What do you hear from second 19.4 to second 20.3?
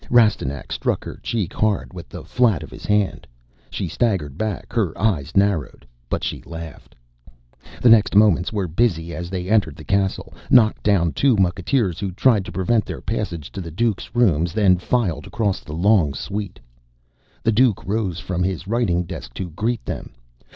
greet them.